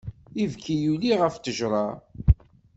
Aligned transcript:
Ibki 0.43 0.75
yuli 0.83 1.13
ɣef 1.21 1.35
ttejra. 1.35 1.85